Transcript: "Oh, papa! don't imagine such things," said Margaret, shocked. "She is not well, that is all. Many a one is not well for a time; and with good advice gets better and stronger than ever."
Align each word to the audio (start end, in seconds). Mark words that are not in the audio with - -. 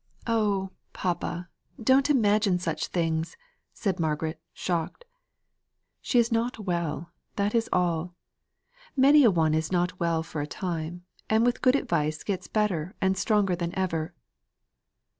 "Oh, 0.25 0.71
papa! 0.93 1.47
don't 1.79 2.09
imagine 2.09 2.57
such 2.57 2.87
things," 2.87 3.37
said 3.71 3.99
Margaret, 3.99 4.41
shocked. 4.51 5.05
"She 6.01 6.17
is 6.17 6.31
not 6.31 6.57
well, 6.57 7.11
that 7.35 7.53
is 7.53 7.69
all. 7.71 8.15
Many 8.97 9.23
a 9.23 9.29
one 9.29 9.53
is 9.53 9.71
not 9.71 9.99
well 9.99 10.23
for 10.23 10.41
a 10.41 10.47
time; 10.47 11.03
and 11.29 11.45
with 11.45 11.61
good 11.61 11.75
advice 11.75 12.23
gets 12.23 12.47
better 12.47 12.95
and 12.99 13.15
stronger 13.15 13.55
than 13.55 13.75
ever." 13.75 14.15